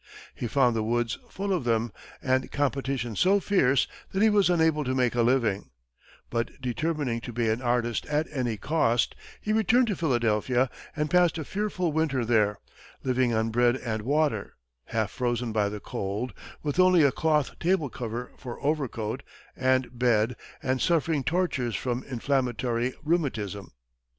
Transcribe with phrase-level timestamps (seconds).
[0.33, 1.93] He found the woods full of them,
[2.23, 5.69] and competition so fierce that he was unable to make a living;
[6.31, 11.37] but, determining to be an artist at any cost, he returned to Philadelphia and passed
[11.37, 12.57] a fearful winter there,
[13.03, 16.33] living on bread and water, half frozen by the cold,
[16.63, 19.21] with only a cloth table cover for overcoat
[19.55, 23.69] and bed, and suffering tortures from inflammatory rheumatism.